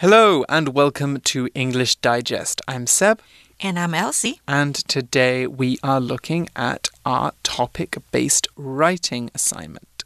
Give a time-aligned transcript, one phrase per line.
[0.00, 2.60] Hello and welcome to English Digest.
[2.68, 3.22] I'm Seb.
[3.60, 4.42] And I'm Elsie.
[4.46, 10.04] And today we are looking at our topic based writing assignment.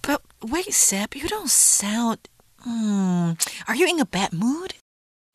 [0.00, 2.30] But wait, Seb, you don't sound.
[2.62, 3.32] Hmm.
[3.68, 4.72] Are you in a bad mood?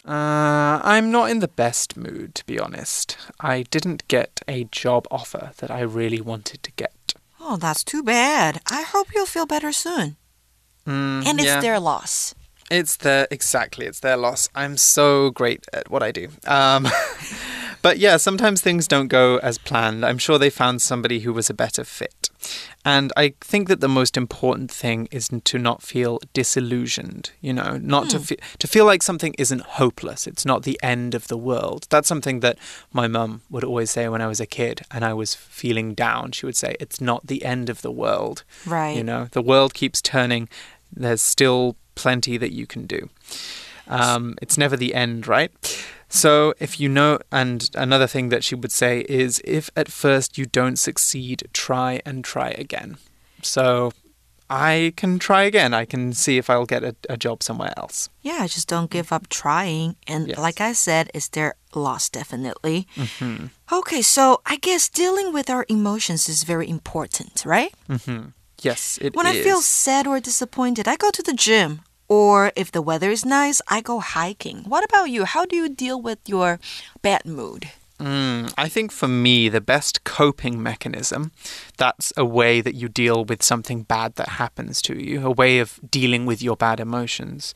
[0.03, 3.15] Uh, I'm not in the best mood, to be honest.
[3.39, 7.13] I didn't get a job offer that I really wanted to get.
[7.39, 8.61] Oh, that's too bad.
[8.65, 10.15] I hope you'll feel better soon.
[10.87, 11.61] Mm, and it's yeah.
[11.61, 12.33] their loss.
[12.71, 13.85] It's their exactly.
[13.85, 14.47] It's their loss.
[14.55, 16.29] I'm so great at what I do.
[16.47, 16.87] Um,
[17.81, 20.05] but yeah, sometimes things don't go as planned.
[20.05, 22.29] I'm sure they found somebody who was a better fit,
[22.85, 27.31] and I think that the most important thing is to not feel disillusioned.
[27.41, 28.23] You know, not to Hmm.
[28.23, 30.25] fe to feel like something isn't hopeless.
[30.25, 31.87] It's not the end of the world.
[31.89, 32.57] That's something that
[32.93, 36.31] my mum would always say when I was a kid and I was feeling down.
[36.31, 38.95] She would say, "It's not the end of the world." Right.
[38.95, 40.47] You know, the world keeps turning.
[40.93, 43.09] There's still plenty that you can do.
[43.87, 45.51] Um, it's never the end, right?
[46.07, 50.37] So, if you know, and another thing that she would say is if at first
[50.37, 52.97] you don't succeed, try and try again.
[53.41, 53.91] So,
[54.49, 55.73] I can try again.
[55.73, 58.09] I can see if I'll get a, a job somewhere else.
[58.21, 59.95] Yeah, just don't give up trying.
[60.07, 60.37] And Yes.
[60.37, 62.87] like I said, it's their loss, definitely.
[62.95, 67.73] hmm Okay, so I guess dealing with our emotions is very important, right?
[67.87, 71.81] hmm Yes, it When I feel sad or disappointed, I go to the gym.
[72.07, 74.65] Or if the weather is nice, I go hiking.
[74.67, 75.23] What about you?
[75.25, 76.59] How do you deal with your
[77.01, 77.71] bad mood?
[78.01, 81.31] Mm, I think for me, the best coping mechanism,
[81.77, 85.59] that's a way that you deal with something bad that happens to you, a way
[85.59, 87.53] of dealing with your bad emotions,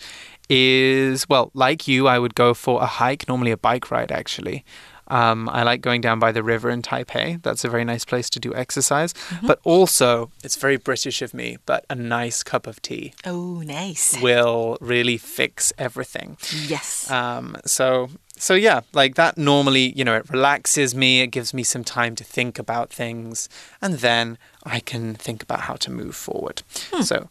[0.47, 4.63] is, well, like you, I would go for a hike, normally a bike ride, actually.
[5.07, 7.41] Um, I like going down by the river in Taipei.
[7.43, 9.13] That's a very nice place to do exercise.
[9.43, 14.19] But also, it's very British of me, but a nice cup of tea Oh, nice.
[14.21, 16.37] will really fix everything.
[16.67, 17.09] Yes.
[17.11, 21.63] Um, so so yeah, like that normally, you know, it relaxes me, it gives me
[21.63, 23.47] some time to think about things,
[23.81, 26.61] and then I can think about how to move forward.
[27.01, 27.29] So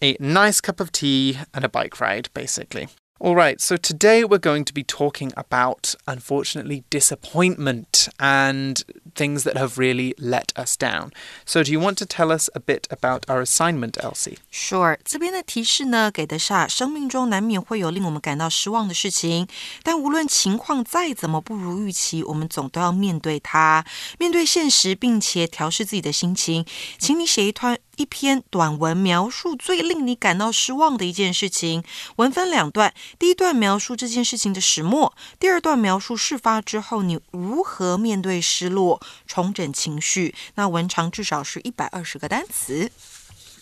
[0.00, 2.88] a nice cup of tea and a bike ride, basically.
[3.18, 8.84] All right, so today we're going to be talking about, unfortunately, disappointment and
[9.15, 11.11] things that have really let us down.
[11.45, 14.37] So, do you want to tell us a bit about our assignment, Elsie?
[14.51, 19.47] Sure，这边的提示呢，给的是生命中难免会有令我们感到失望的事情，
[19.83, 23.85] 但无论情况再怎么不如预期，我们总都要面对它，
[24.17, 26.65] 面对现实，并且调试自己的心情。
[26.97, 31.83] 请你写一段一篇短文，描述最令你感到失望的一件事情。
[32.17, 40.33] 文分两段，第一段描述这件事情的始末，第二段描述事发之后你如何面对失落、 重整情绪。
[40.55, 42.91] 那文长至少是一百二十个单词。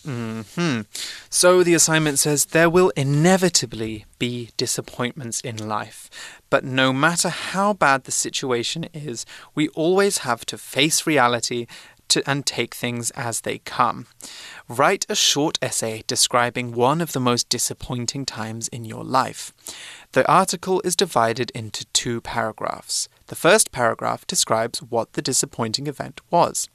[0.02, 0.86] Hmm.
[1.28, 6.08] So the assignment says there will inevitably be disappointments in life,
[6.48, 11.66] but no matter how bad the situation is, we always have to face reality
[12.10, 14.06] to, and take things as they come.
[14.68, 19.52] Write a short essay describing one of the most disappointing times in your life.
[20.12, 23.08] The article is divided into two paragraphs.
[23.27, 26.69] The first paragraph describes what the disappointing event was.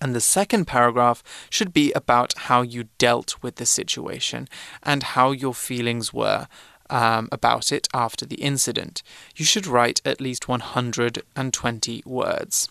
[0.00, 4.48] And the second paragraph should be about how you dealt with the situation
[4.82, 6.46] and how your feelings were
[6.90, 9.02] um, about it after the incident.
[9.36, 12.68] You should write at least 120 words.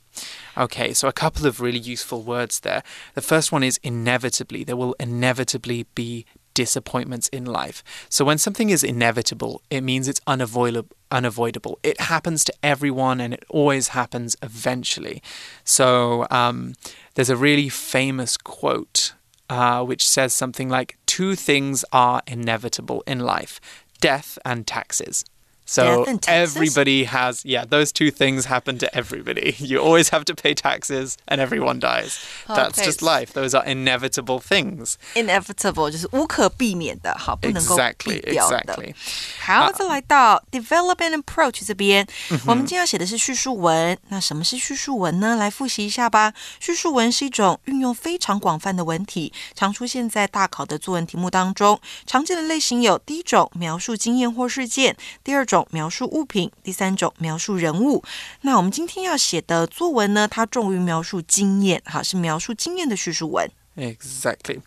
[0.57, 2.81] Okay, so a couple of really useful words there.
[3.13, 4.63] The first one is inevitably.
[4.63, 7.83] There will inevitably be disappointments in life.
[8.09, 10.96] So when something is inevitable, it means it's unavoidable.
[11.11, 11.79] Unavoidable.
[11.83, 15.21] It happens to everyone, and it always happens eventually.
[15.63, 16.73] So um,
[17.15, 19.13] there's a really famous quote
[19.49, 23.59] uh, which says something like, Two things are inevitable in life
[23.99, 25.25] death and taxes.
[25.66, 26.56] So Death and taxes?
[26.56, 29.54] everybody has, yeah, those two things happen to everybody.
[29.58, 32.18] You always have to pay taxes, and everyone dies.
[32.48, 32.84] That's Okay.
[32.84, 33.32] just life.
[33.32, 34.96] Those are inevitable things.
[35.14, 38.58] inevitable 就是无可避免的，好，不能够 Exactly, 避掉的。
[38.58, 38.94] exactly.
[39.40, 43.96] 好，再来到 development approach 这边，嗯我们今天要写的是叙述文。
[44.08, 45.36] 那什么是叙述文呢？
[45.36, 46.34] 来复习一下吧。
[46.58, 51.80] 叙述文是一种运用非常广泛的文体，常出现在大考的作文题目当中。
[52.04, 54.92] 常见的类型有：第一种描述经验或事件；
[55.24, 58.02] 第二种 描述物品；第三种描述人物。
[58.42, 63.50] 那我们今天要写的作文呢，它重于描述经验，哈，是描述经验的叙述文。
[63.76, 64.60] Exactly.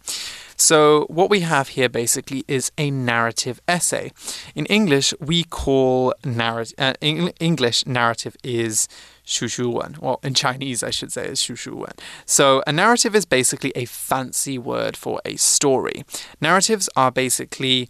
[0.58, 4.12] So, what we have here basically is a narrative essay.
[4.56, 8.88] In English, we call narrative, uh, in English, narrative is
[9.26, 9.94] 叙述文.
[10.00, 11.94] Well, in Chinese, I should say, is 叙述文.
[12.26, 16.06] So, a narrative is basically a fancy word for a story.
[16.40, 17.90] Narratives are basically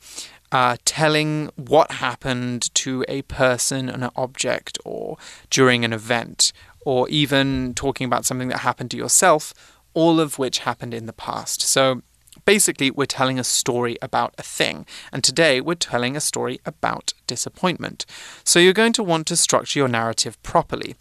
[0.52, 5.16] uh, telling what happened to a person, and an object, or
[5.48, 6.52] during an event,
[6.84, 9.54] or even talking about something that happened to yourself,
[9.94, 11.62] all of which happened in the past.
[11.62, 12.02] So
[12.44, 14.86] basically, we're telling a story about a thing.
[15.12, 18.06] And today, we're telling a story about disappointment.
[18.44, 20.96] So you're going to want to structure your narrative properly.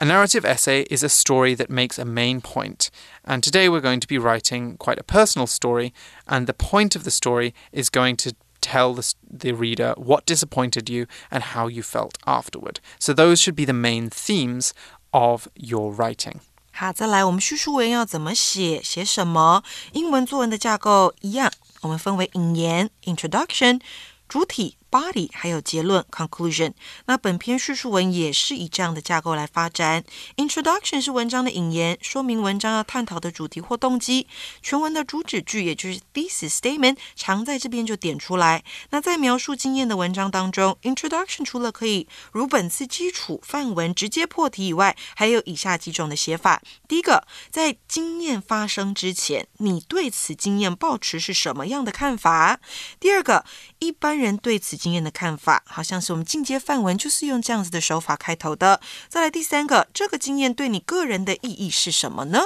[0.00, 2.90] A narrative essay is a story that makes a main point.
[3.24, 5.92] And today, we're going to be writing quite a personal story.
[6.26, 10.89] And the point of the story is going to tell the, the reader what disappointed
[10.89, 12.79] you and how you felt afterward.
[12.99, 14.71] So those should be the main themes
[15.11, 16.39] of your writing.
[16.73, 18.81] 好，再来，我们叙述文要怎么写？
[18.83, 19.63] 写什么？
[19.93, 21.51] 英文作文的架构一样，
[21.81, 23.81] 我们分为引言 （introduction）、
[24.27, 26.74] 主体 body 还有结论 conclusion。
[27.06, 30.04] 那本篇叙述文也是以这样的架构来发展。
[30.36, 34.26] Introduction 是文章的引言，说明文章要探讨的主题或动机。
[34.60, 38.62] 全文的主旨句也就是 thesis statement，常在这边就点出来。
[38.90, 46.60] 那在描述经验的文章当中，Introduction 除了可以如本次基础范文直接破题以外，还有以下几种的写法。
[46.86, 52.60] 第一个，在经验发生之前，你对此经验抱持是什么样的看法？
[53.00, 53.46] 第二个，
[53.78, 58.81] 一般人对此经验的看法，好像是我们进阶范文就是用这样子的手法开头的。
[59.07, 62.45] 再来第三个，这个经验对你个人的意义是什么呢？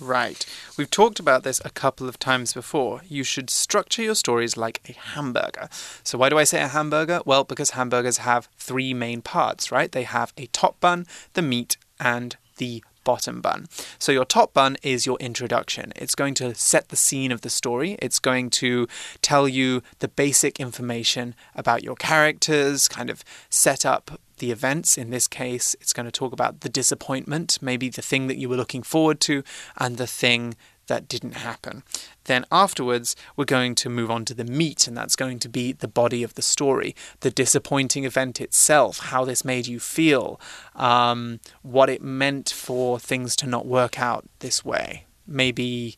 [0.00, 0.46] Right.
[0.78, 3.02] We've talked about this a couple of times before.
[3.06, 5.68] You should structure your stories like a hamburger.
[6.02, 7.20] So, why do I say a hamburger?
[7.26, 9.92] Well, because hamburgers have three main parts, right?
[9.92, 13.67] They have a top bun, the meat, and the bottom bun.
[13.97, 15.93] So, your top bun is your introduction.
[15.95, 18.87] It's going to set the scene of the story, it's going to
[19.21, 24.97] tell you the basic information about your characters, kind of set up the events.
[24.97, 28.49] In this case, it's going to talk about the disappointment, maybe the thing that you
[28.49, 29.43] were looking forward to,
[29.77, 30.55] and the thing
[30.87, 31.83] that didn't happen.
[32.25, 35.71] Then afterwards, we're going to move on to the meat, and that's going to be
[35.71, 40.39] the body of the story, the disappointing event itself, how this made you feel,
[40.75, 45.05] um, what it meant for things to not work out this way.
[45.27, 45.97] Maybe,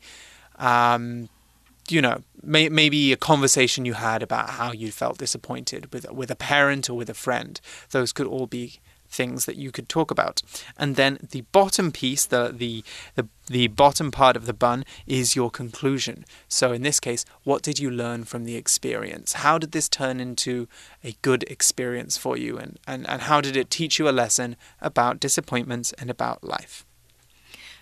[0.57, 1.29] um,
[1.89, 6.31] you know, may, maybe a conversation you had about how you felt disappointed with with
[6.31, 7.59] a parent or with a friend.
[7.91, 8.79] Those could all be
[9.09, 10.41] things that you could talk about.
[10.77, 12.83] And then the bottom piece, the, the,
[13.15, 16.25] the, the bottom part of the bun, is your conclusion.
[16.47, 19.33] So in this case, what did you learn from the experience?
[19.33, 20.67] How did this turn into
[21.03, 22.57] a good experience for you?
[22.57, 26.86] And, and, and how did it teach you a lesson about disappointments and about life?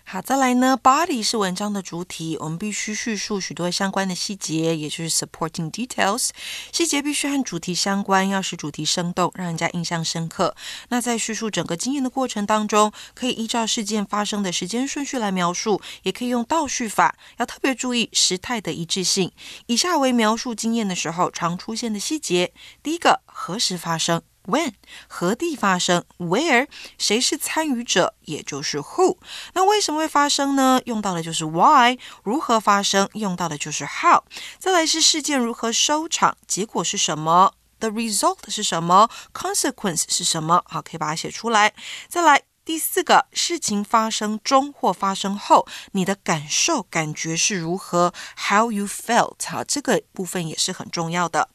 [0.08, 6.28] 好，再来呢，body 是文章的主体，我们必须叙述许多相关的细节，也就是 supporting details。
[6.70, 10.54] 细节必须和主题相关，要使主题生动，让人家印象深刻。
[10.90, 19.32] 那在叙述整个经验的过程当中，可以依照事件发生的时间顺序来描述，也可以用倒叙法，要特别注意时态的一致性。
[19.66, 24.72] 以下为描述经验的时候常出现的细节：第一个，何时发生？When
[25.08, 28.14] 何地发生？Where 谁是参与者？
[28.22, 29.18] 也就是 Who。
[29.54, 30.80] 那为什么会发生呢？
[30.86, 31.98] 用到的就是 Why。
[32.22, 33.08] 如何发生？
[33.14, 34.24] 用到的就是 How。
[34.58, 36.36] 再来是事件如何收场？
[36.46, 40.62] 结果是什么？The result 是什么？Consequence 是什么？
[40.66, 41.74] 好，可以把它写出来。
[42.08, 48.12] 再来第四个，事情发生中或发生后，你的感受、感觉是如何
[48.48, 49.36] ？How you felt？
[49.46, 51.48] 好，这个部分也是很重要的。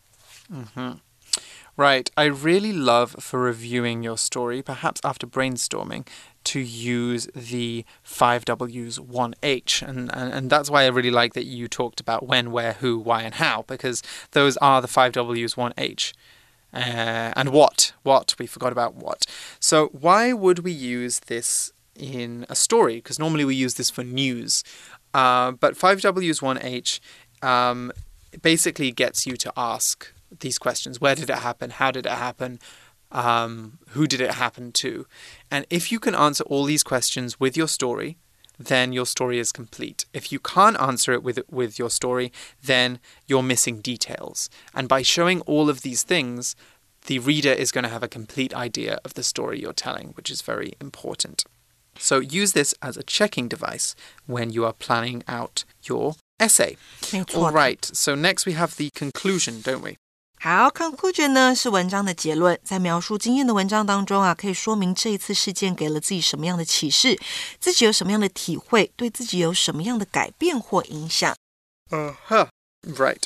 [0.49, 0.99] 嗯哼。
[1.81, 6.07] Right, I really love for reviewing your story, perhaps after brainstorming,
[6.43, 9.81] to use the 5Ws 1H.
[9.81, 12.99] And, and, and that's why I really like that you talked about when, where, who,
[12.99, 14.03] why, and how, because
[14.33, 16.13] those are the 5Ws 1H.
[16.71, 17.93] Uh, and what?
[18.03, 18.35] What?
[18.37, 19.25] We forgot about what.
[19.59, 22.97] So, why would we use this in a story?
[22.97, 24.63] Because normally we use this for news.
[25.15, 26.99] Uh, but 5Ws 1H
[27.43, 27.91] um,
[28.43, 31.01] basically gets you to ask these questions.
[31.01, 31.71] Where did it happen?
[31.71, 32.59] How did it happen?
[33.11, 35.05] Um, who did it happen to?
[35.49, 38.17] And if you can answer all these questions with your story
[38.67, 40.05] then your story is complete.
[40.13, 42.31] If you can't answer it with with your story
[42.63, 44.49] then you're missing details.
[44.73, 46.55] And by showing all of these things
[47.07, 50.29] the reader is going to have a complete idea of the story you're telling which
[50.29, 51.43] is very important.
[51.97, 53.95] So use this as a checking device
[54.25, 56.77] when you are planning out your essay.
[57.35, 59.97] All right, so next we have the conclusion, don't we?
[60.43, 67.19] 好，conclusion 呢是文章的结论，在描述经验的文章当中啊，可以说明这一次事件给了自己什么样的启示，
[67.59, 71.35] 自己有什么样的体会，对自己有什么样的改变或影响。
[71.91, 72.47] Uh huh.
[72.81, 73.21] Right.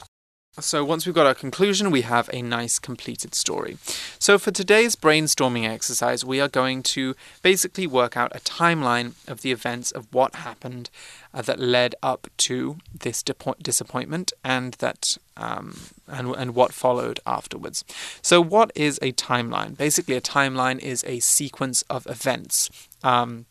[0.59, 3.77] So once we've got our conclusion, we have a nice completed story.
[4.19, 9.41] So for today's brainstorming exercise, we are going to basically work out a timeline of
[9.41, 10.89] the events of what happened
[11.33, 17.83] uh, that led up to this disappointment and that um, and and what followed afterwards.
[18.21, 19.75] So what is a timeline?
[19.75, 22.69] Basically, a timeline is a sequence of events.
[23.03, 23.45] Um,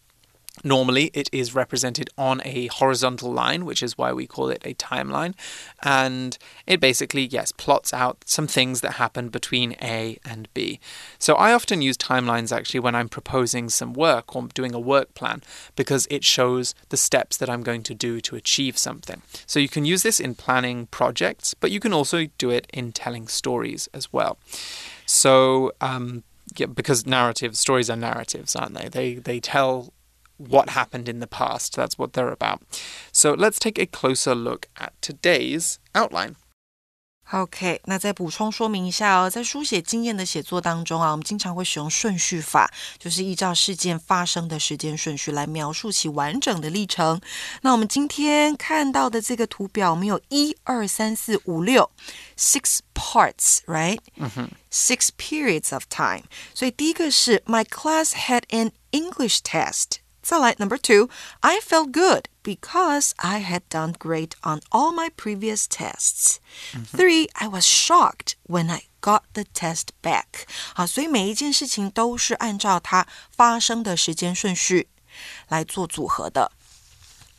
[0.62, 4.74] Normally, it is represented on a horizontal line, which is why we call it a
[4.74, 5.34] timeline.
[5.82, 10.78] And it basically, yes, plots out some things that happen between A and B.
[11.18, 15.12] So I often use timelines actually when I'm proposing some work or doing a work
[15.14, 15.42] plan
[15.74, 19.22] because it shows the steps that I'm going to do to achieve something.
[19.46, 22.92] So you can use this in planning projects, but you can also do it in
[22.92, 24.38] telling stories as well.
[25.04, 26.22] So, um,
[26.56, 28.88] yeah, because narrative stories are narratives, aren't they?
[28.88, 29.93] They they tell
[30.37, 31.75] what happened in the past.
[31.75, 32.61] That's what they're about.
[33.11, 36.35] So let's take a closer look at today's outline.
[37.31, 47.21] OK，那再补充说明一下哦，在书写经验的写作当中啊，我们经常会使用顺序法，就是依照事件发生的时间顺序来描述其完整的历程。
[47.61, 51.91] 那我们今天看到的这个图表，我们有一二三四五六，
[52.35, 53.99] six parts，right？
[54.15, 56.23] 嗯哼，six periods of time。
[56.55, 59.97] 所以第一个是 My class had an English test。
[60.23, 66.39] 再来，Number two, I felt good because I had done great on all my previous tests.
[66.95, 70.45] Three, I was shocked when I got the test back.
[70.75, 74.89] 好，所以每一件事情都是按照它发生的时间顺序
[75.47, 76.51] 来做组合的。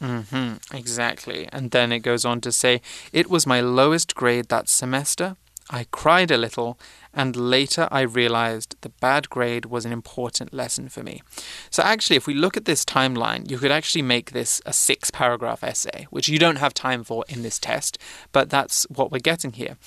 [0.01, 1.47] Mm-hmm, exactly.
[1.51, 2.81] And then it goes on to say,
[3.13, 5.37] It was my lowest grade that semester.
[5.72, 6.78] I cried a little,
[7.12, 11.24] and later I realized the bad grade was an important lesson for me.
[11.72, 15.10] So, actually, if we look at this timeline, you could actually make this a six
[15.10, 17.98] paragraph essay, which you don't have time for in this test,
[18.32, 19.78] but that's what we're getting here.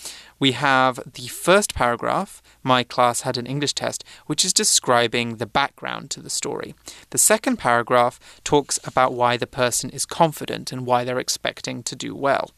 [0.41, 5.47] We have the first paragraph, my class had an English test, which is describing the
[5.47, 6.75] background to the story.
[7.11, 11.95] The second paragraph talks about why the person is confident and why they're expecting to
[11.95, 12.51] do well.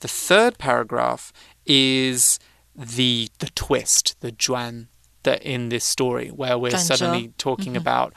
[0.00, 1.32] The third paragraph
[1.66, 2.38] is
[2.74, 4.88] the the twist, the juan
[5.22, 7.88] that in this story where we're suddenly talking mm -hmm.
[7.88, 8.12] about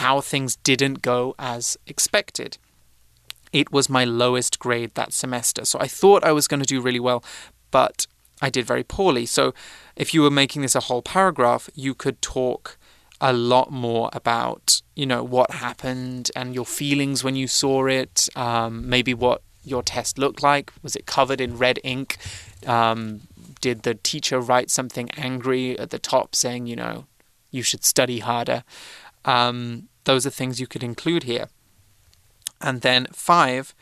[0.00, 2.58] how things didn't go as expected.
[3.52, 5.64] It was my lowest grade that semester.
[5.64, 7.22] So I thought I was going to do really well,
[7.70, 8.06] but
[8.42, 9.26] I did very poorly.
[9.26, 9.52] So
[9.96, 12.78] if you were making this a whole paragraph, you could talk
[13.20, 18.28] a lot more about, you know, what happened and your feelings when you saw it,
[18.34, 20.72] um, maybe what your test looked like.
[20.82, 22.16] Was it covered in red ink?
[22.66, 23.20] Um,
[23.60, 27.06] did the teacher write something angry at the top saying, you know,
[27.50, 28.64] you should study harder?
[29.24, 31.48] Um, those are things you could include here.
[32.60, 33.74] And then five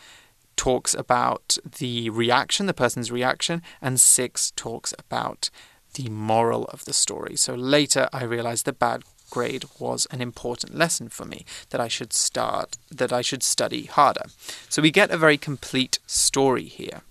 [0.56, 5.50] talks about the reaction, the person's reaction, and six talks about
[5.94, 7.36] the moral of the story.
[7.36, 11.88] So later I realized the bad grade was an important lesson for me that I
[11.88, 14.24] should start that I should study harder.
[14.68, 17.02] So we get a very complete story here.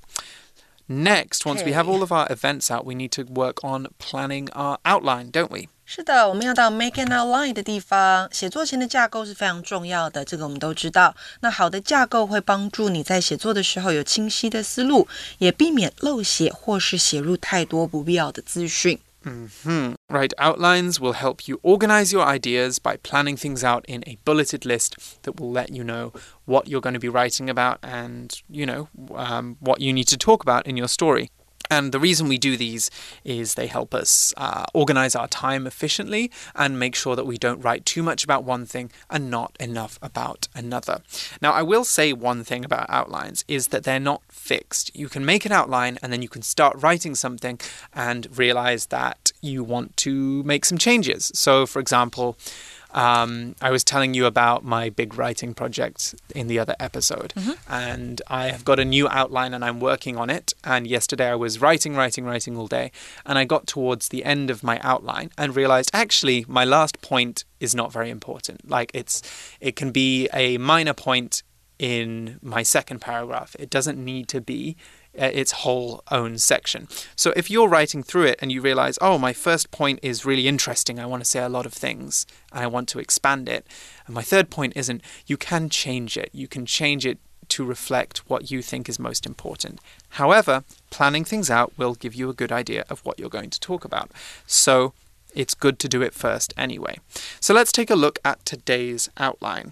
[0.89, 4.49] Next, once we have all of our events out, we need to work on planning
[4.51, 5.69] our outline, don't we?
[5.87, 8.29] 是的，我们要到 make an outline 的地方。
[8.33, 11.15] 写作前的架构是非常重要的，这个我们都知道。
[11.41, 15.07] 那好的架构会帮助你在写作的时候有清晰的思路，
[15.39, 18.99] 也避免漏写或是写入太多不必要的资讯。
[19.28, 19.94] Mm-hmm.
[20.10, 24.66] Right, outlines will help you organize your ideas by planning things out in a bulleted
[24.66, 26.14] list that will let you know
[26.46, 30.18] what you're going to be writing about and, you know, um, what you need to
[30.18, 31.30] talk about in your story.
[31.70, 32.90] And the reason we do these
[33.24, 37.62] is they help us uh, organize our time efficiently and make sure that we don't
[37.62, 41.02] write too much about one thing and not enough about another.
[41.42, 44.96] Now, I will say one thing about outlines is that they're not fixed.
[44.96, 47.60] You can make an outline and then you can start writing something
[47.94, 51.32] and realize that you want to make some changes.
[51.36, 52.38] So, for example,
[52.92, 57.52] um, I was telling you about my big writing project in the other episode, mm-hmm.
[57.72, 60.54] and I have got a new outline and I'm working on it.
[60.64, 62.92] And yesterday I was writing, writing, writing all day,
[63.26, 67.44] and I got towards the end of my outline and realized actually my last point
[67.60, 68.70] is not very important.
[68.70, 69.22] Like it's,
[69.60, 71.44] it can be a minor point
[71.80, 73.56] in my second paragraph.
[73.60, 74.76] It doesn't need to be
[75.18, 76.88] its whole own section.
[77.16, 80.48] So if you're writing through it and you realize, oh, my first point is really
[80.48, 83.66] interesting, I want to say a lot of things and I want to expand it,
[84.06, 86.30] and my third point isn't, you can change it.
[86.32, 87.18] You can change it
[87.50, 89.80] to reflect what you think is most important.
[90.10, 93.60] However, planning things out will give you a good idea of what you're going to
[93.60, 94.12] talk about.
[94.46, 94.94] So
[95.34, 96.98] it's good to do it first anyway.
[97.40, 99.72] So let's take a look at today's outline.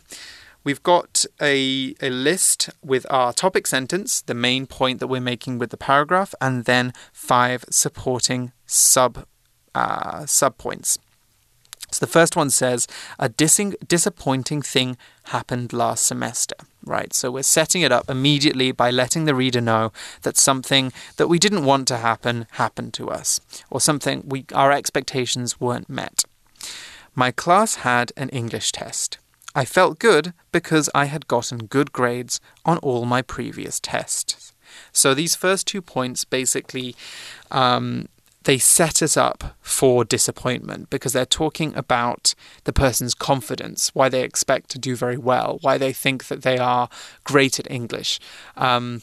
[0.66, 5.60] We've got a, a list with our topic sentence, the main point that we're making
[5.60, 9.26] with the paragraph, and then five supporting sub
[9.74, 11.00] uh, sub points.
[11.92, 12.88] So the first one says,
[13.20, 17.14] a disappointing thing happened last semester, right?
[17.14, 19.94] So we're setting it up immediately by letting the reader know
[20.24, 24.74] that something that we didn't want to happen happened to us, or something we, our
[24.74, 26.26] expectations weren't met.
[27.14, 29.20] My class had an English test.
[29.56, 34.54] I felt good because I had gotten good grades on all my previous tests.
[34.92, 36.96] So these first two points basically
[37.50, 38.08] um,
[38.46, 44.24] they set us up for disappointment because they're talking about the person's confidence, why they
[44.24, 46.90] expect to do very well, why they think that they are
[47.24, 48.20] great at English.
[48.56, 49.02] Um,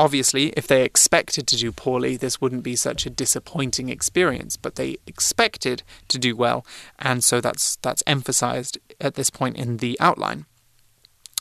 [0.00, 4.76] obviously, if they expected to do poorly, this wouldn't be such a disappointing experience, but
[4.76, 6.64] they expected to do well,
[6.98, 10.46] and so that's that's emphasized at this point in the outline.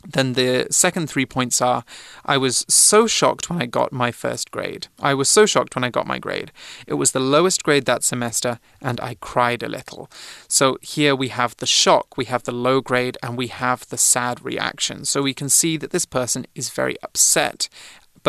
[0.06, 1.84] Then the second three points are
[2.26, 4.88] I was so shocked when I got my first grade.
[4.98, 6.54] I was so shocked when I got my grade.
[6.88, 10.10] It was the lowest grade that semester, and I cried a little.
[10.48, 13.98] So here we have the shock, we have the low grade, and we have the
[13.98, 15.04] sad reaction.
[15.04, 17.68] So we can see that this person is very upset,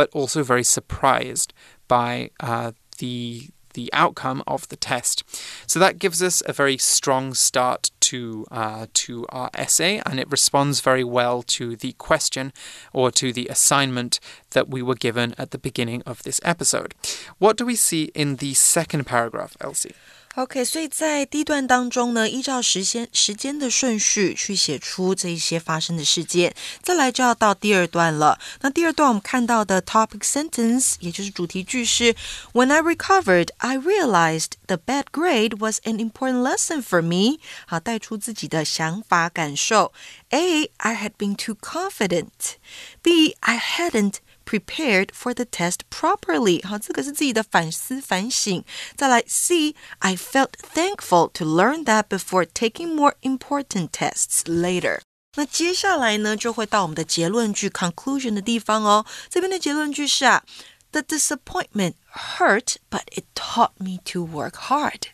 [0.01, 1.53] but also very surprised
[1.87, 5.23] by uh, the the outcome of the test.
[5.67, 10.31] So that gives us a very strong start to uh, to our essay, and it
[10.31, 12.55] responds very well to the question
[12.95, 14.21] or to the assignment
[14.55, 16.95] that we were given at the beginning of this episode.
[17.37, 19.95] What do we see in the second paragraph, Elsie?
[20.37, 28.39] OK，所以在第一段当中呢，依照时间时间的顺序去写出这一些发生的事件，再来就要到第二段了。
[28.61, 32.15] 那第二段我们看到的 topic sentence，也就是主题句是
[32.53, 37.41] When I recovered, I realized the bad grade was an important lesson for me。
[37.67, 39.93] 好，带出自己的想法感受。
[40.29, 42.55] A, I had been too confident.
[43.03, 44.15] B, I hadn't
[44.50, 46.66] prepared for the test properly。
[46.66, 48.64] 好，这个是自己的反思反省。
[48.96, 55.00] 再来，C I felt thankful to learn that before taking more important tests later。
[55.38, 59.06] 那接下来呢，就会到我们的结论句 conclusion 的地方哦。
[59.30, 60.44] 这边的结论句是啊，
[60.92, 61.96] The disappointment
[62.38, 65.08] hurt, but it taught me to work hard。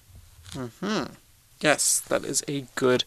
[0.55, 1.09] 嗯哼。
[1.60, 3.04] Yes, that is a good,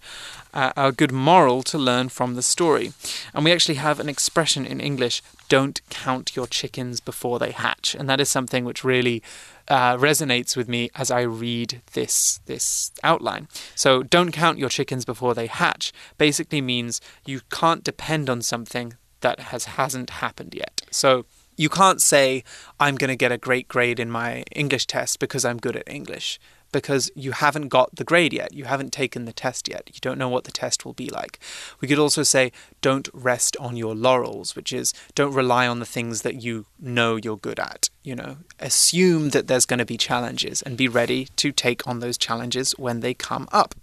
[0.53, 2.94] uh, a good moral to learn from the story.
[3.33, 7.94] And we actually have an expression in English: "Don't count your chickens before they hatch,"
[7.94, 9.22] and that is something which really
[9.68, 13.48] uh, resonates with me as I read this this outline.
[13.75, 18.96] So, "Don't count your chickens before they hatch" basically means you can't depend on something
[19.22, 20.81] that has hasn't happened yet.
[20.90, 22.46] So you can't say,
[22.79, 25.90] I'm going to get a great grade in my English test because I'm good at
[25.90, 26.40] English
[26.72, 28.53] because you haven't got the grade yet.
[28.53, 29.90] You haven't taken the test yet.
[29.94, 31.40] You don't know what the test will be like.
[31.82, 32.51] We could also say,
[32.82, 37.16] don't rest on your laurels, which is don't rely on the things that you know
[37.16, 37.90] you're good at.
[38.03, 42.00] You know, assume that there's going to be challenges and be ready to take on
[42.00, 43.75] those challenges when they come up.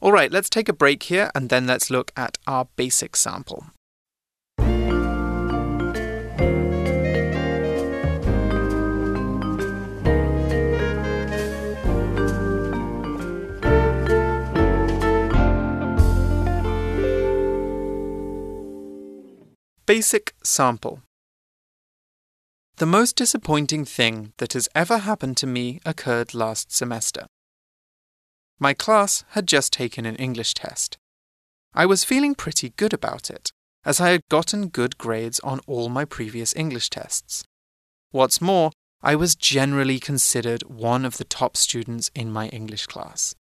[0.00, 3.66] All right, let's take a break here and then let's look at our basic sample.
[19.98, 21.02] Basic sample.
[22.76, 27.26] The most disappointing thing that has ever happened to me occurred last semester.
[28.60, 30.98] My class had just taken an English test.
[31.74, 33.50] I was feeling pretty good about it,
[33.84, 37.42] as I had gotten good grades on all my previous English tests.
[38.12, 38.70] What's more,
[39.02, 43.34] I was generally considered one of the top students in my English class.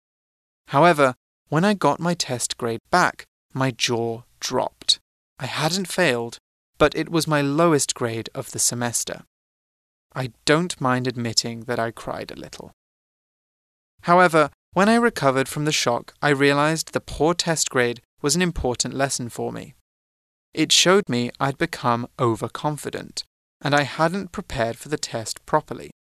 [0.70, 1.16] However,
[1.50, 5.00] when I got my test grade back, my jaw dropped.
[5.38, 6.40] I hadn't failed,
[6.78, 9.24] but it was my lowest grade of the semester.
[10.14, 12.72] I don't mind admitting that I cried a little.
[14.04, 18.42] However, when I recovered from the shock, I realized the poor test grade was an
[18.42, 19.76] important lesson for me.
[20.54, 23.24] It showed me I'd become overconfident,
[23.62, 25.92] and I hadn't prepared for the test properly.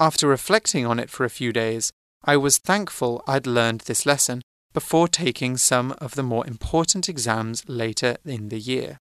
[0.00, 1.92] After reflecting on it for a few days,
[2.24, 7.68] I was thankful I'd learned this lesson before taking some of the more important exams
[7.68, 8.98] later in the year.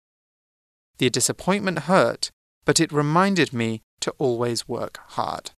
[0.99, 2.31] The disappointment hurt,
[2.65, 5.51] but it reminded me to always work hard.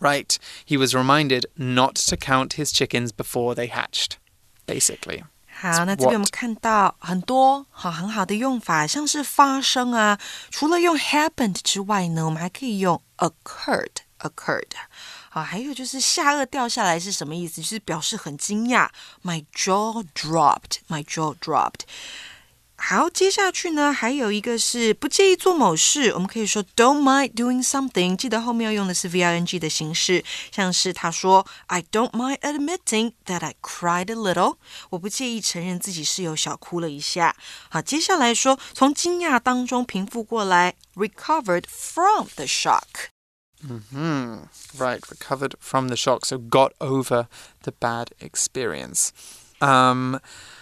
[0.00, 4.16] Right, he was reminded not to count his chickens before they hatched,
[4.66, 5.24] basically.
[5.56, 10.18] 好，那这边我们看到很多好很好的用法，像是发生啊，
[10.50, 14.72] 除了用 happened 之外呢，我们还可以用 occurred，occurred。
[15.30, 17.60] 好，还有就是下颚掉下来是什么意思？
[17.60, 18.88] 就是表示很惊讶。
[19.22, 20.78] My jaw dropped.
[20.88, 21.82] My jaw dropped.
[22.81, 28.15] 好，接下去呢，还有一个是不介意做某事，我们可以说 don't mind doing something。
[28.15, 34.55] 记得后面要用的是 V I N G 的形式，像是他说 I don't mind admitting that I cried a little。
[34.91, 37.35] 我不介意承认自己是有小哭了一下。
[37.69, 43.09] 好，接下来说从惊讶当中平复过来，recovered from the shock。
[43.67, 44.47] Hmm.
[44.77, 45.01] Right.
[45.01, 46.25] Recovered from the shock.
[46.25, 47.27] So got over
[47.63, 49.09] the bad experience.
[49.59, 50.19] Um.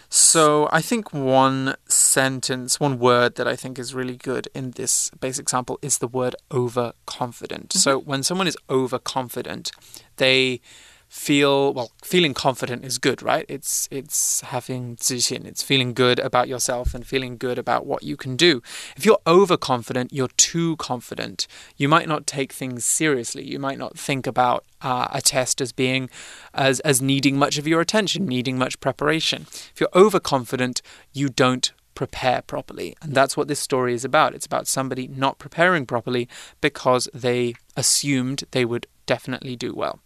[0.10, 5.10] So I think one sentence, one word that I think is really good in this
[5.20, 7.74] basic example is the word overconfident.
[7.74, 7.84] Mm -hmm.
[7.84, 9.72] So when someone is overconfident,
[10.16, 10.62] they
[11.10, 16.48] feel well feeling confident is good right it's it's having 自信 it's feeling good about
[16.48, 18.62] yourself and feeling good about what you can do
[18.96, 23.98] if you're overconfident you're too confident you might not take things seriously you might not
[23.98, 26.10] think about uh, a test as being
[26.54, 30.82] as as needing much of your attention needing much preparation if you're overconfident
[31.14, 32.96] you don't prepare properly.
[33.02, 34.36] And that's what this story is about.
[34.36, 36.30] It's about somebody not preparing properly
[36.62, 40.00] because they assumed they would definitely do well.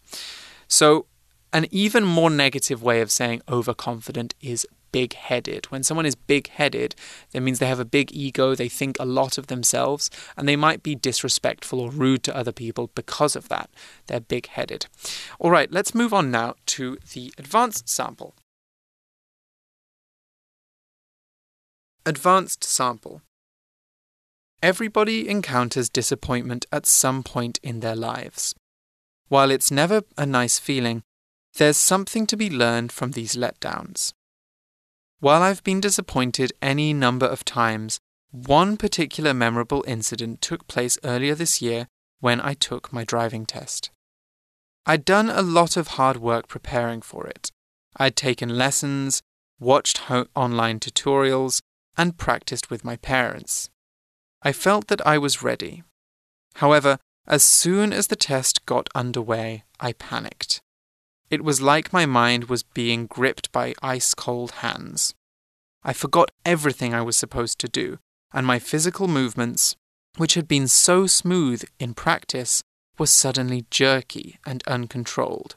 [0.71, 1.05] So,
[1.51, 5.65] an even more negative way of saying overconfident is big headed.
[5.65, 6.95] When someone is big headed,
[7.31, 10.55] that means they have a big ego, they think a lot of themselves, and they
[10.55, 13.69] might be disrespectful or rude to other people because of that.
[14.07, 14.85] They're big headed.
[15.39, 18.33] All right, let's move on now to the advanced sample.
[22.05, 23.21] Advanced sample.
[24.63, 28.55] Everybody encounters disappointment at some point in their lives.
[29.31, 31.03] While it's never a nice feeling,
[31.55, 34.11] there's something to be learned from these letdowns.
[35.21, 41.33] While I've been disappointed any number of times, one particular memorable incident took place earlier
[41.33, 41.87] this year
[42.19, 43.89] when I took my driving test.
[44.85, 47.51] I'd done a lot of hard work preparing for it.
[47.95, 49.21] I'd taken lessons,
[49.61, 51.61] watched ho- online tutorials,
[51.95, 53.69] and practiced with my parents.
[54.41, 55.83] I felt that I was ready.
[56.55, 60.61] However, as soon as the test got underway, I panicked.
[61.29, 65.13] It was like my mind was being gripped by ice cold hands.
[65.83, 67.99] I forgot everything I was supposed to do,
[68.33, 69.75] and my physical movements,
[70.17, 72.63] which had been so smooth in practice,
[72.97, 75.55] were suddenly jerky and uncontrolled.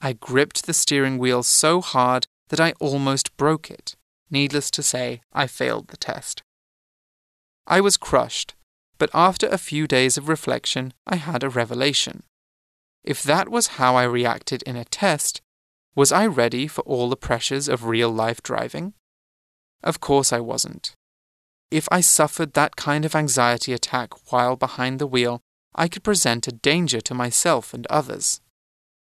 [0.00, 3.96] I gripped the steering wheel so hard that I almost broke it.
[4.30, 6.42] Needless to say, I failed the test.
[7.66, 8.54] I was crushed
[9.00, 12.22] but after a few days of reflection, I had a revelation.
[13.02, 15.40] If that was how I reacted in a test,
[15.96, 18.92] was I ready for all the pressures of real life driving?
[19.82, 20.92] Of course I wasn't.
[21.70, 25.40] If I suffered that kind of anxiety attack while behind the wheel,
[25.74, 28.42] I could present a danger to myself and others.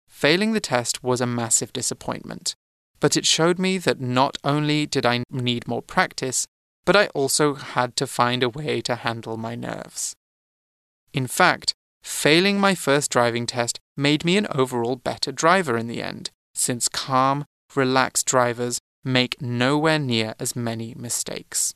[0.09, 2.57] Failing the test was a massive disappointment,
[2.99, 6.47] but it showed me that not only did I need more practice,
[6.85, 10.15] but I also had to find a way to handle my nerves.
[11.13, 16.03] In fact, failing my first driving test made me an overall better driver in the
[16.03, 17.45] end, since calm,
[17.75, 21.75] relaxed drivers make nowhere near as many mistakes.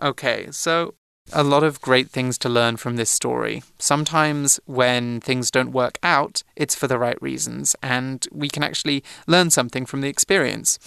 [0.00, 0.94] Okay, so
[1.32, 3.62] a lot of great things to learn from this story.
[3.78, 9.02] Sometimes when things don't work out, it's for the right reasons, and we can actually
[9.26, 10.78] learn something from the experience.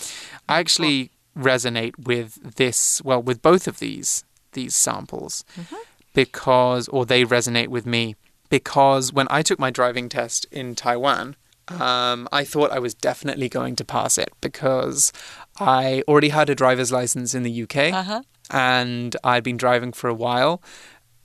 [0.47, 5.75] I actually resonate with this, well, with both of these these samples mm-hmm.
[6.13, 8.15] because, or they resonate with me
[8.49, 11.35] because when I took my driving test in Taiwan,
[11.67, 15.13] um, I thought I was definitely going to pass it because
[15.59, 18.21] I already had a driver's license in the UK uh-huh.
[18.49, 20.63] and I'd been driving for a while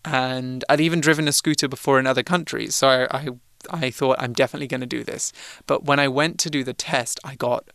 [0.05, 2.75] and I'd even driven a scooter before in other countries.
[2.75, 3.29] So I, I,
[3.71, 5.33] I thought I'm definitely going to do this.
[5.67, 7.69] But when I went to do the test, I got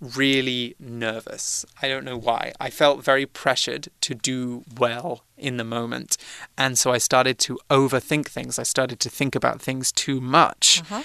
[0.00, 1.64] really nervous.
[1.82, 2.52] I don't know why.
[2.60, 6.16] I felt very pressured to do well in the moment.
[6.56, 8.58] And so I started to overthink things.
[8.58, 10.82] I started to think about things too much.
[10.82, 11.02] Uh-huh.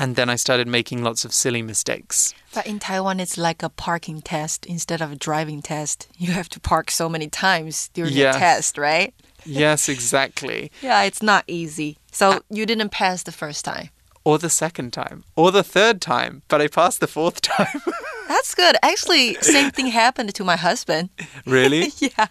[0.00, 2.32] And then I started making lots of silly mistakes.
[2.54, 6.06] But in Taiwan, it's like a parking test instead of a driving test.
[6.16, 8.32] You have to park so many times during yeah.
[8.32, 9.12] the test, right?
[9.44, 10.70] yes, exactly.
[10.82, 11.98] yeah, it's not easy.
[12.12, 13.90] So uh, you didn't pass the first time
[14.28, 17.80] or the second time, or the third time, but I passed the fourth time.
[18.28, 18.76] That's good.
[18.82, 21.10] Actually, same thing happened to my husband.
[21.46, 21.92] Really?
[21.98, 22.26] yeah.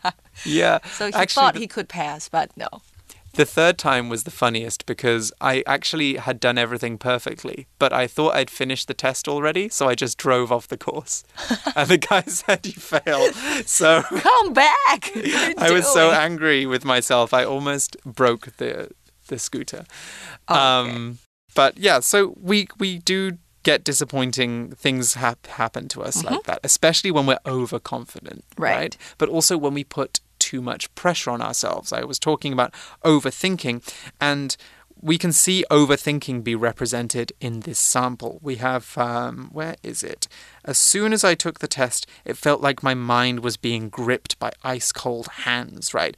[0.46, 0.80] Yeah.
[0.92, 2.68] So he actually, thought he could pass, but no.
[3.34, 8.08] The third time was the funniest because I actually had done everything perfectly, but I
[8.08, 11.24] thought I'd finished the test already, so I just drove off the course.
[11.76, 13.36] and the guy said you failed.
[13.66, 15.12] So come back.
[15.58, 17.34] I was so angry with myself.
[17.34, 18.90] I almost broke the
[19.28, 19.86] the scooter.
[20.48, 21.20] Oh, um,
[21.54, 26.60] But yeah, so we we do get disappointing things hap happen to us like that,
[26.63, 28.76] especially when we're overconfident, Right.
[28.76, 28.98] right?
[29.17, 31.91] But also when we put too much pressure on ourselves.
[31.91, 33.82] I was talking about overthinking,
[34.22, 34.56] and
[35.02, 38.39] we can see overthinking be represented in this sample.
[38.41, 40.28] We have, um, where is it?
[40.63, 44.39] As soon as I took the test, it felt like my mind was being gripped
[44.39, 46.15] by ice cold hands, right?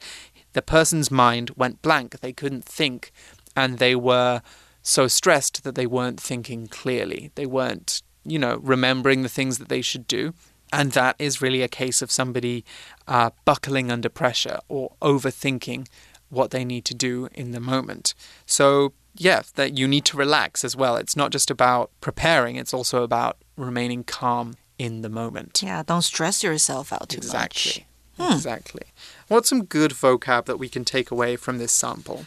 [0.52, 2.20] The person's mind went blank.
[2.20, 3.12] They couldn't think,
[3.56, 4.42] and they were
[4.82, 7.30] so stressed that they weren't thinking clearly.
[7.34, 10.34] They weren't, you know, remembering the things that they should do.
[10.72, 12.64] And that is really a case of somebody
[13.08, 15.88] uh, buckling under pressure or overthinking
[16.28, 18.14] what they need to do in the moment.
[18.46, 20.94] So, yeah, that you need to relax as well.
[20.96, 25.60] It's not just about preparing, it's also about remaining calm in the moment.
[25.62, 27.84] Yeah, don't stress yourself out too Exactly.
[28.16, 28.34] much.
[28.36, 28.82] Exactly.
[29.28, 32.26] What's some good vocab that we can take away from this sample?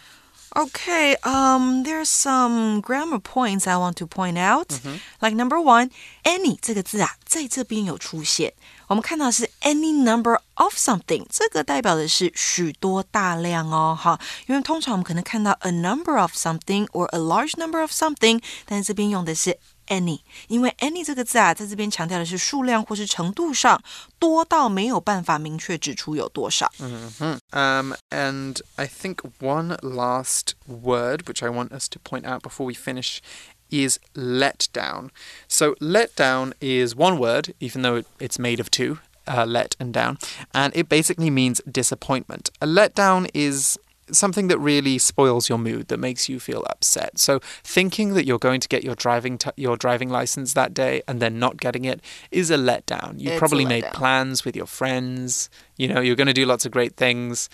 [0.57, 4.69] Okay, um, there's some grammar points I want to point out.
[4.69, 4.97] Mm-hmm.
[5.21, 5.91] Like number one,
[6.25, 8.55] any 这个字啊，在这边有出现。
[8.89, 14.19] 我们看到的是 any number of something，这个代表的是许多大量哦，哈。
[14.47, 23.83] 因为通常我们可能看到 a number of something or a large number of something，但是这边用的是 any，因为 any 这个字啊，在这边强调的是数量或是程度上
[24.19, 26.71] 多到没有办法明确指出有多少。
[26.79, 32.67] Um, and I think one last word which I want us to point out before
[32.67, 33.19] we finish
[33.71, 35.11] is let down.
[35.49, 39.75] So, let down is one word, even though it- it's made of two, uh, let
[39.79, 40.17] and down,
[40.53, 42.51] and it basically means disappointment.
[42.61, 43.79] A letdown is
[44.12, 47.18] something that really spoils your mood that makes you feel upset.
[47.20, 51.02] So thinking that you're going to get your driving t- your driving license that day
[51.08, 53.20] and then not getting it is a letdown.
[53.20, 55.50] You It's probably made plans with your friends.
[55.78, 57.50] You know you're going to do lots of great things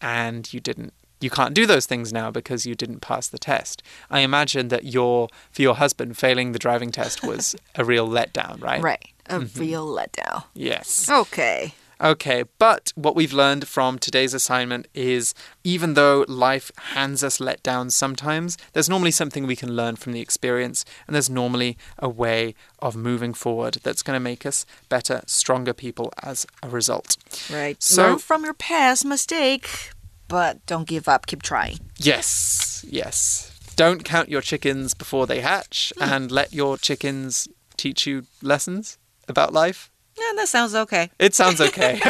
[0.00, 3.82] and you didn't you can't do those things now because you didn't pass the test.
[4.10, 8.62] I imagine that your for your husband failing the driving test was a real letdown
[8.62, 8.82] right?
[8.82, 9.60] Right, a mm-hmm.
[9.60, 10.44] real letdown.
[10.54, 11.08] yes.
[11.08, 11.74] Okay.
[12.04, 15.32] Okay, but what we've learned from today's assignment is
[15.64, 20.20] even though life hands us letdowns sometimes, there's normally something we can learn from the
[20.20, 25.22] experience, and there's normally a way of moving forward that's going to make us better,
[25.24, 27.16] stronger people as a result.
[27.50, 27.82] Right.
[27.82, 29.90] So- Learn from your past mistake,
[30.28, 31.24] but don't give up.
[31.24, 31.78] Keep trying.
[31.96, 33.50] Yes, yes.
[33.76, 36.02] Don't count your chickens before they hatch, hmm.
[36.02, 39.90] and let your chickens teach you lessons about life.
[40.16, 41.10] Yeah, that sounds okay.
[41.18, 42.00] It sounds okay.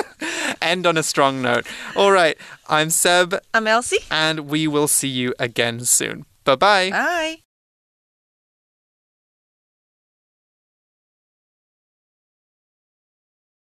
[0.62, 1.66] End on a strong note.
[1.96, 2.36] All right,
[2.68, 3.34] I'm Seb.
[3.54, 3.98] I'm Elsie.
[4.10, 6.24] and we will see you again soon.
[6.44, 6.90] Bye bye.
[6.90, 7.49] Bye.